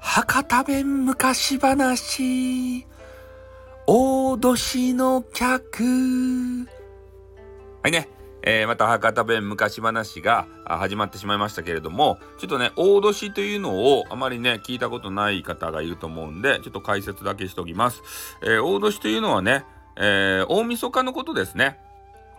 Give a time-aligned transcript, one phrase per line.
[0.00, 2.84] 博多弁昔話
[3.86, 5.84] 大年の客
[7.82, 8.08] はいね
[8.46, 18.02] えー、また博多弁昔話が始まってしまいましたけれども、ちょっとね、大年というのをあまりね、聞いたことない方がいると思うんで、ちょっと解説だけしておきます。
[18.42, 19.64] えー、大年というのはね、
[19.96, 21.78] えー、大晦日のことですね。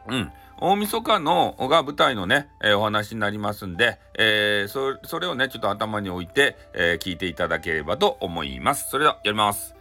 [0.08, 0.32] うん。
[0.58, 8.90] 大晦日のが舞台のね、えー、お話になりますんで、えー、それをね、ちょっと頭に置いて、えー、聞いていただければと思います。
[8.90, 9.76] それでは、やります。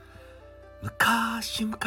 [0.82, 1.78] 昔々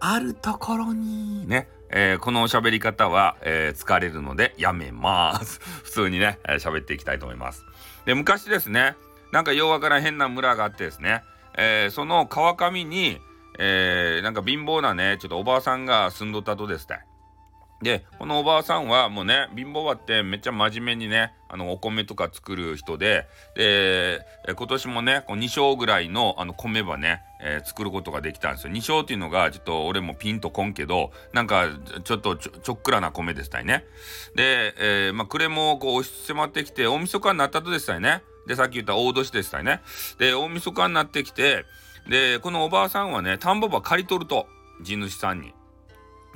[0.00, 5.60] あるところに、ね、えー、この喋り方は、えー、疲れるのでやめます。
[5.84, 7.64] 普通にね、喋、っていきたいと思います。
[8.04, 8.96] で、昔ですね、
[9.32, 11.22] なんかようわから変な村があってですね、
[11.56, 13.20] えー、その川上に、
[13.58, 17.00] えー、なんか貧乏なね、ちょっとおばあさんが住んどったとですね。
[17.82, 24.20] で、このおばあさんはもうね、貧乏はってめっちゃ真面目にね、あの、お米とか作る人で、で、
[24.56, 28.72] 今年もね、こう2升ぐらいのあの米ばね、えー、作ることができたんですよ。
[28.72, 31.68] 2升っていうのが、ちょっと俺もピンとこんけど、なんか、
[32.04, 33.84] ちょっとちょっくらな米でしたいね。
[34.34, 38.22] で、えー、まあ、暮れもこう押し迫ってきて、大晦日になったとでしたいね。
[38.46, 39.82] で、さっき言った大年でしたいね。
[40.18, 41.66] で、大晦日になってきて、
[42.08, 44.46] で、このおばあさんはね、田んぼば借り取ると、
[44.82, 45.52] 地主さんに。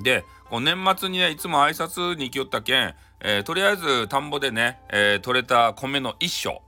[0.03, 6.61] で、こう年末にね、いつも挨拶に行きよったけん、えー、とりあえず田んぼでね、えー、取れた米の一升、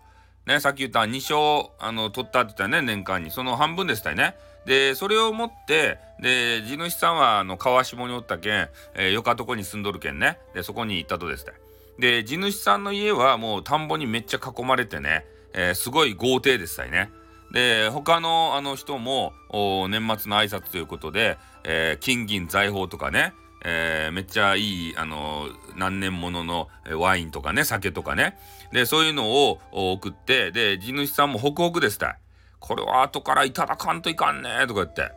[0.47, 3.31] ね、さっき言った2升、あの、取ったって言ったね、年間に。
[3.31, 4.35] その半分でしたよね。
[4.67, 10.39] で、それを持って、で、地主さんは、あの、川下におったけん、えー、よかとこに住んどるけんね。
[10.55, 11.53] で、そこに行ったとですね。
[11.99, 17.11] で、地主さんの家はもう田んぼにめっちゃ囲まれてね、えー、すごい豪邸でしたよね。
[17.53, 28.39] で、他のあの人も、年末の挨拶ということで、えー、金銀財宝とかね、えー、めっちゃいい、あの何年もののワインとかね、酒とかね。
[28.73, 32.17] で、そういうのを送って、で、地主さんもホクホクですたい。
[32.59, 35.13] これは後からいただかんといかんねとか言って。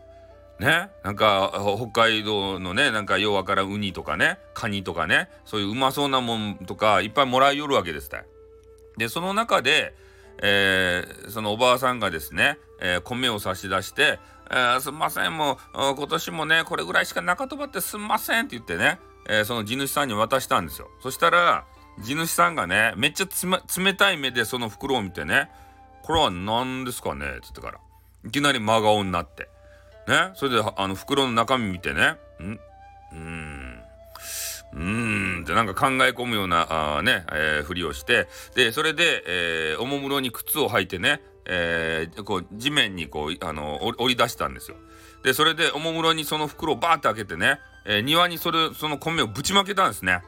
[0.59, 8.23] ね、なんか北海道のねなんかようわからウニとかねカニとかねそういううまそうなもんとかいっぱいもらいよるわけですた。
[8.97, 9.93] でその中で、
[10.41, 14.19] えー、そのおばあさんがですね、えー、米を差し出して
[14.51, 20.89] 「えー、すんませんもう今年もねこれぐらいしか中飛ばってすんません」って言ってね、えその地主さんに渡したんですよ。
[21.01, 21.65] そしたら
[21.99, 23.27] 地主さんがねめっちゃ
[23.77, 25.49] 冷たい目でその袋を見てね
[26.03, 27.79] これは何ですかね?」っつってから
[28.25, 29.49] いきなり真顔になって
[30.07, 32.59] ねそれであの袋の中身見てね「ん？
[33.13, 33.64] うん
[34.73, 44.77] うーんってなんか考え込むようなあね、えー、ふりをしてでそれで、えー、おもむろに靴を履いてね、えー、こう地面にこうあの折り出したんですよ。
[45.23, 50.21] でそれでおもむろにその袋をバーって開けてね、えー、庭にそれその米をぶちまけたんですね。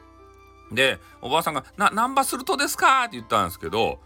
[0.72, 4.00] でおばあさんが「な何羽するとですか?」って言ったんですけど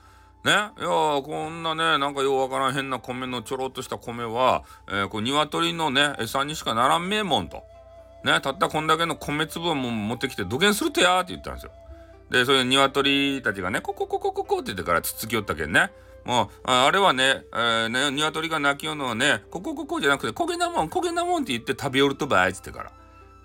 [0.44, 0.88] ね、いや
[1.22, 7.62] こんなねなんかようわからん変な米のちょろっとした米は、えー、こう鶏のね餌にしかならんめえもんと。
[8.24, 11.72] ね、たったこんだけの米粒を持ってきて土下するとやって言ったんですよ。
[12.30, 15.90] で、そういう鶏たちがね、ココココココって言ってからつつきよったけんね。
[16.24, 22.90] もう、あれはね、えー、ね、鶏が鳴きようのはね、ココココじゃなくて、焦げなもん、焦げなもんって言って食べよるとばいって言ってか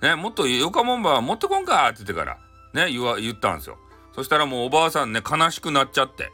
[0.02, 0.10] ら。
[0.16, 2.38] ね、もっとよかもんば持ってこんかって言ってから、
[2.74, 3.78] ね、言わ、言ったんですよ。
[4.14, 6.32] そしたらもうおばあさんね、悲しくなっちゃって、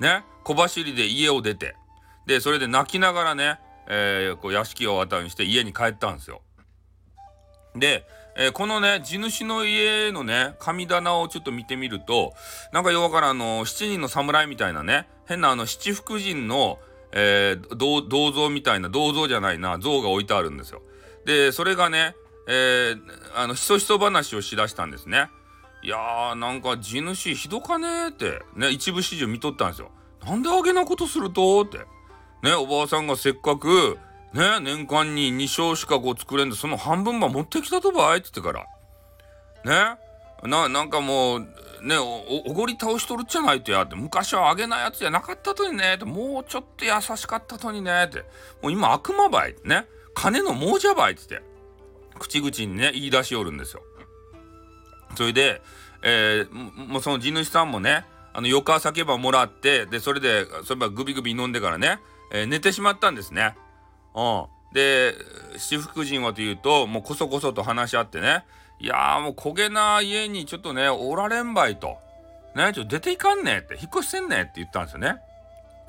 [0.00, 1.76] ね、小走りで家を出て、
[2.26, 3.58] で、それで泣きながらね、
[3.88, 6.42] えー、こう屋敷を後にして家に帰ったんですよ。
[7.76, 8.04] で、
[8.36, 12.32] えー、このね、地主の家のね、神棚をちょっと見てみると、
[12.72, 16.78] なんかようからあの、七人の侍みたいなね、変なあの、七福神の、
[17.12, 20.82] えー、銅像みたいな、銅像じゃないな、像が置いてあるんですよ。
[21.24, 22.14] で、それがね、
[22.48, 23.00] えー、
[23.34, 25.28] あの、ひそひそ話をしだしたんですね。
[25.82, 29.90] いやー、なんか地主ひどかねーって、ね、一部始終見とったんですよ。
[30.24, 31.78] なんであげなことするとって。
[32.42, 33.98] ね、おばあさんがせっかく、
[34.32, 38.66] ね年間に2升しかこう作れんでその半分ば持ってきたとばいって言ってか
[39.64, 39.94] ら。
[39.94, 39.98] ね
[40.42, 41.40] ななんかもう
[41.82, 48.20] ねおごり倒しとるっちゃないとやって昔はあげないやつじゃなかったとにねってもうちょっと優しかったとにねって。
[48.62, 51.42] もう今悪魔ばいね金の亡者ばいってって
[52.18, 53.82] 口々にね言い出しおるんですよ。
[55.16, 55.60] それで、
[56.02, 62.00] えー、もうその地主さんもねあのよか酒ばもらってでそれでそればグビグビ飲んでからね、
[62.32, 63.56] えー、寝てしまったんですね。
[64.14, 64.46] うん。
[64.72, 65.14] で、
[65.56, 68.44] 七福神はというと、もうこそこそと話し合ってね、
[68.78, 71.98] いやーもう焦げな家にちょっとね、おられんばいと。
[72.54, 75.16] ね、ちょっと出ていかんねって、引っ越しせんねって言ったんですよね。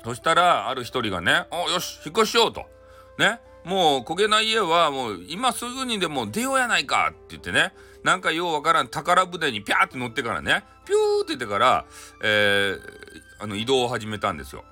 [0.04, 2.66] そしたら、ある一人がね、およし、引っ越ししようと。
[3.18, 7.72] ね、もう焦げない家はもう今すぐにでも出ようやないかって言ってね
[8.02, 11.84] なんかようわからん宝船にピャーって乗ってからねピューって言ってから、
[12.24, 12.78] えー、
[13.38, 14.64] あの移動を始めたんですよ。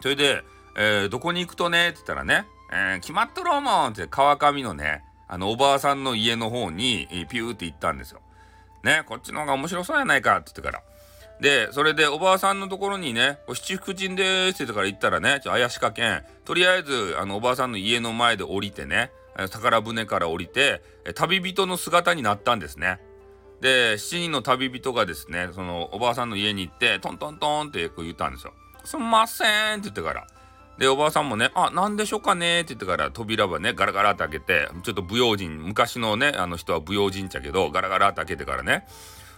[0.00, 0.42] それで、
[0.76, 8.20] えー、どこに行くとねって言ったらね、えー、決まっとろうもんって川上のねあのおばあさんの家の方にピューって行ったんですよ。
[8.82, 10.82] ねこっちの方が面白そうやないかって言ってから。
[11.40, 19.10] で、それでおばあさんのところにね、七福神ですって言ってから行ったらね、ちょ怪しかけん、とりあえず、あの、おばあさんの家の前で降りてね、
[19.50, 20.82] 宝船から降りて、
[21.16, 23.00] 旅人の姿になったんですね。
[23.60, 28.52] で、7人の旅人がですね、その、おばあさんの家に行って、トントントンってこう言ったんですよ。
[28.84, 30.26] すんませんって言ってから。
[30.78, 38.86] で、おばあさんもね、あ、なんでしょうかねって言ってから、扉はね、ガラガラって開けて、ちょっと舞踊人、昔のね、あの人は舞踊人ちゃけど、ガラガラって開けてからね、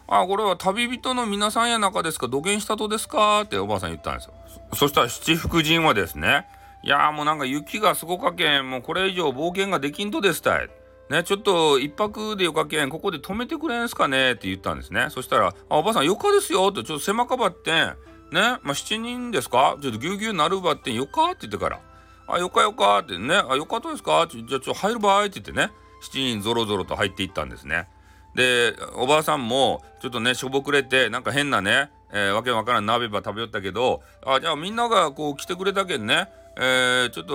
[0.06, 2.28] あ、これは旅人の皆さんや中ですか？
[2.28, 3.42] 土下したとですか？
[3.42, 4.34] っておばあさん言ったんですよ。
[4.74, 6.46] そしたら七福神はですね、
[6.82, 10.68] いやもうなんか雪がすごかけん、もうこれ以上冒険ができんとですたい。
[11.10, 14.32] ね、ちょっと一泊でよかけん、ここで止めてくれんすかね？
[14.32, 15.06] って言ったんですね。
[15.10, 17.96] そしたら、あ、おばあさん、よかですよって、ちょっと狭かばってん、
[18.34, 19.78] ね、まあ、7人ですか？
[19.80, 21.80] ちょっとぎゅうぎゅうなるばって、よかって言ってから、
[22.26, 24.28] あ、よかよかってね、あ、よかとですか？
[24.30, 25.72] じゃあちょっと入るばいって言ってね、
[26.02, 27.88] 7人ぞろぞろと入っていったんですね。
[28.34, 36.28] でおばあさんもちょっとねしょぼくれてなんか変なね、えー、わけわからん鍋ば食べよったけどあじゃあみんながこう来てくれたけんね。
[36.56, 37.34] えー、ちょっと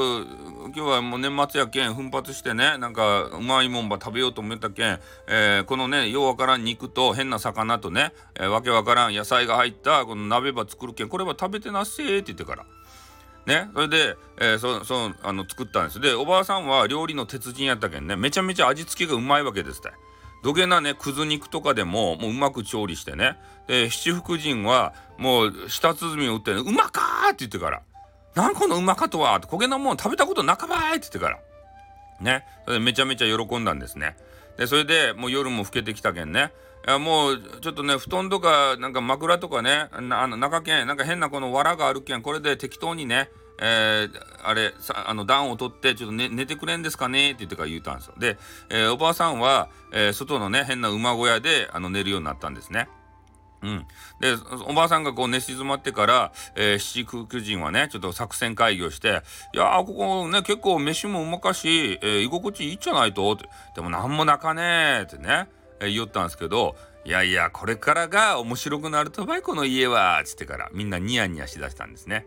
[0.75, 12.65] 今日はもう年末やけん奮発してねなんかうまいもんば食べようと思ったけん、えー、このねようわからん肉と変な魚とね、えー、わけわからん野菜が入ったこの鍋ば作るけんこれは食べてなっせーって言ってから。
[13.45, 19.89] ね、それで、えー、そそあの作ったんですでおばあさんは料理の鉄人やったけんねめちゃめちゃ味付けがうまいわけですって。
[20.41, 23.37] どげなねくず肉とかでももううまく調理してね
[23.67, 27.81] で七福神はもう舌鼓を打って、ね「うまか!」って言ってから
[28.35, 31.39] 「なんこのうまかとは」焦げなもん食べたことなかばいって言ってから。
[32.21, 32.45] ね。
[32.79, 34.15] めちゃめちゃ喜んだんですね。
[34.57, 36.51] でそれでもう夜も更けてきたけんね。
[36.87, 43.29] いやもうちょっとね布団とかなんか枕とかねあの中けんなんか変なこの藁があるけんこれで適当にね
[43.61, 47.31] えー、あれさあの暖を取ってちょっと、ね、寝てくれんですかね？
[47.31, 48.13] って言ってから言うたんですよ。
[48.17, 48.37] で、
[48.69, 52.87] えー、おばあさんは、えー、外のね変な馬小屋であの寝るようになったんですね。
[53.61, 53.85] うん、
[54.19, 54.35] で
[54.67, 59.21] おばあさんがこう寝静まってから、えー、七空人はねちょっと作戦会議をして
[59.53, 66.75] 「いやここね結構飯もうまかし、えー、居心地いいじゃないと」って「でもなんもなかねえ」ってね、えー、言ったんですけど
[67.05, 72.25] 「いやいやこれからが面白くなるとばいこの家は」っつってからみんなニヤニヤしだしたんですね。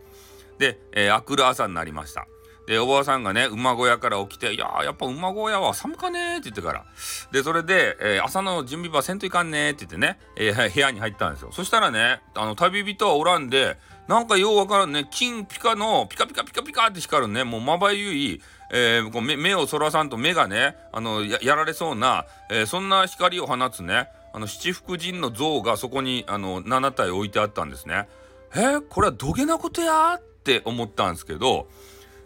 [0.59, 2.27] で、えー、明くる朝になりました。
[2.67, 6.85] で、おばあさんがね、馬小屋から起きて、いやー、やっぱ馬小屋は寒かねーって言ってから。
[7.33, 11.51] で、それで、えー、朝の準備場せんといかんねーって言ってね、えー、部屋に入ったんですよ。
[11.53, 13.79] そしたらね、あの、旅人はおらんで、
[14.09, 18.41] なんかようわからんね、金ピカの、ピカピカピカピカって光るね、もうまばゆい、
[18.73, 28.09] えー、こう目目をそらさんと目がね、あの、ややられそうな、えー、そんな光を放つね、あの、七福神の像がそこに、あの、7体置いてあったんですね。
[28.55, 31.69] えー、これはどげなことやって思ったんですけど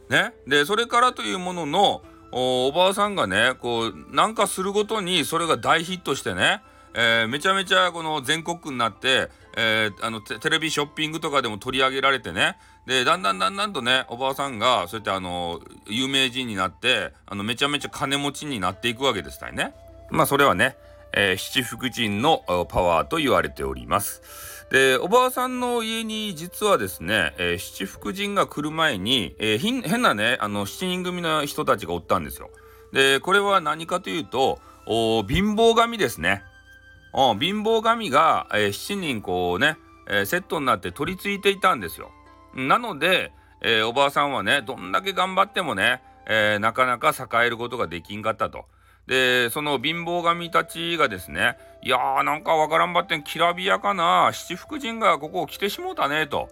[0.09, 6.63] ねでそれからというもののおばあさんがねこうなんかするごとにそれが大ヒットしてね、
[6.95, 12.57] えー、めちゃめちゃこの全国区になって、えー、あのテレビショッピングとかでも取り上げられてね
[12.87, 19.75] でだんだんだんだんとねおばあさんがそうやってあの有名人になってあのめちゃめちゃ金持ちになっていくわけですたいね。
[20.11, 20.77] まあそれはね、
[21.13, 24.56] えー、七福神のパワーと言われております。
[24.71, 32.51] でおばあさんの家に実はですね、えー、七福神が来る前に、えー、変なねあの7人組の人たちがおったんですよ。
[32.93, 36.43] でこれは何かというと貧乏神ですね。
[37.13, 39.77] 貧乏神が、えー、7人こうね、
[40.09, 42.11] えー、セットになって取り付いていたんですよ。
[42.55, 48.65] なので、えー、おばあさんはねどんだけ頑張ってもね、えなかなか栄えることができんかったと。
[49.07, 56.49] で、その貧乏神たちがですね、いやーなんかわからんばってんきらびやかな七福神がここを来てしもうたねと。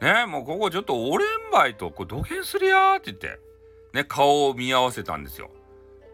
[0.00, 3.40] ね、もうここちょっとおれんばいと、これ土下すりやーって言って、
[3.94, 5.50] ね、顔を見合わせたんですよ。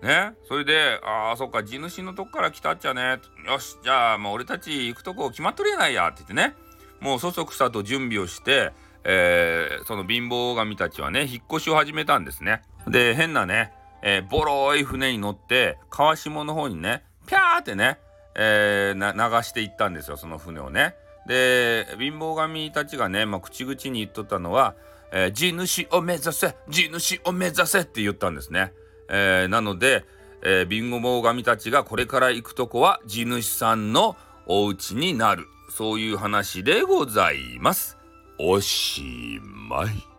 [0.03, 3.21] ね、それで、ああ、そっか、地主のとこから来たっちゃね。
[3.47, 6.55] よし、じゃあ、もう俺たち行くとこ決まっとるやないやって言ってね、
[7.01, 8.73] もうそそくさと準備をして、
[9.05, 12.63] えー、その貧乏神たちはね、引っ越しを始めたんですね。
[12.89, 17.99] で、変なね、えー、ボロい船に乗って川下の方にねピャーってね、
[18.35, 20.95] えー、流していったんですよその船をね。
[21.27, 24.75] で貧乏神たちがね、まあ、口々に言っとったのは
[25.13, 28.73] 「えー、地主を目指せ地主を目指せ」って言ったんですね。
[29.09, 30.05] えー、なので、
[30.43, 34.17] えー、貧乏神たちがこれから行くとこは地主さんの
[34.47, 37.97] お家になるそういう話でございます。
[38.39, 40.12] おしまい。